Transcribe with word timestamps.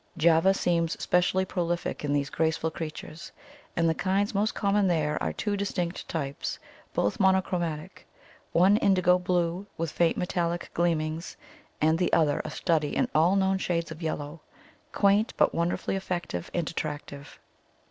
Java 0.17 0.51
seems 0.51 0.99
specially 0.99 1.45
prolific 1.45 2.03
in 2.03 2.11
these 2.11 2.31
graceful 2.31 2.71
creatures, 2.71 3.31
and 3.75 3.87
the 3.87 3.93
kinds 3.93 4.33
most 4.33 4.55
common 4.55 4.87
there 4.87 5.21
are 5.21 5.31
two 5.31 5.55
distinct 5.55 6.09
types, 6.09 6.57
both 6.95 7.19
monochromatic— 7.19 8.07
one 8.51 8.77
indigo 8.77 9.19
blue 9.19 9.67
with 9.77 9.91
faint 9.91 10.17
metallic 10.17 10.71
gleamings, 10.73 11.37
and 11.79 11.99
the 11.99 12.11
other 12.13 12.41
a 12.43 12.49
study 12.49 12.95
in 12.95 13.07
all 13.13 13.35
known 13.35 13.59
shades 13.59 13.91
of 13.91 14.01
yellow— 14.01 14.41
quaint, 14.91 15.35
but 15.37 15.53
wonderfully 15.53 15.95
effective 15.95 16.49
and 16.51 16.67
attractive. 16.71 17.39